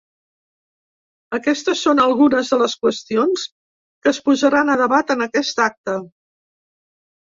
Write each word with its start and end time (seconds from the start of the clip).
Aquestes 1.37 1.83
són 1.87 2.01
algunes 2.05 2.49
de 2.55 2.59
les 2.61 2.75
qüestions 2.85 3.43
que 4.03 4.13
es 4.15 4.21
posaran 4.31 4.73
a 4.73 4.79
debat 4.83 5.15
en 5.17 5.23
aquest 5.27 5.63
acte. 5.71 5.99